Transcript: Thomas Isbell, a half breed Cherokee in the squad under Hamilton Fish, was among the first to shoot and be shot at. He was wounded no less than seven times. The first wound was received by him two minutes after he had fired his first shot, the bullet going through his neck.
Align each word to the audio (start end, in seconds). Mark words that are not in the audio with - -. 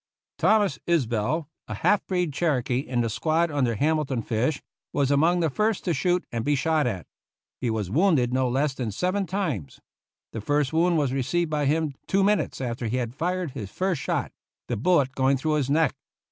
Thomas 0.39 0.79
Isbell, 0.87 1.45
a 1.67 1.75
half 1.75 2.03
breed 2.07 2.33
Cherokee 2.33 2.79
in 2.79 3.01
the 3.01 3.07
squad 3.09 3.51
under 3.51 3.75
Hamilton 3.75 4.23
Fish, 4.23 4.59
was 4.93 5.11
among 5.11 5.41
the 5.41 5.49
first 5.51 5.85
to 5.85 5.93
shoot 5.93 6.25
and 6.31 6.43
be 6.43 6.55
shot 6.55 6.87
at. 6.87 7.05
He 7.59 7.69
was 7.69 7.91
wounded 7.91 8.33
no 8.33 8.49
less 8.49 8.73
than 8.73 8.91
seven 8.91 9.27
times. 9.27 9.79
The 10.33 10.41
first 10.41 10.73
wound 10.73 10.97
was 10.97 11.13
received 11.13 11.51
by 11.51 11.65
him 11.67 11.93
two 12.07 12.23
minutes 12.23 12.59
after 12.59 12.87
he 12.87 12.97
had 12.97 13.13
fired 13.13 13.51
his 13.51 13.69
first 13.69 14.01
shot, 14.01 14.31
the 14.67 14.75
bullet 14.75 15.11
going 15.11 15.37
through 15.37 15.53
his 15.53 15.69
neck. 15.69 15.93